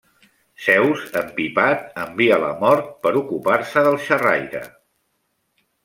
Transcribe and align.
Zeus 0.67 1.03
empipat 1.21 2.01
envia 2.05 2.41
la 2.47 2.51
Mort 2.65 2.91
per 3.07 3.15
ocupar-se 3.23 3.87
del 3.91 4.03
xerraire. 4.11 4.69